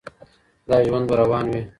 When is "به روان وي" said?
1.09-1.61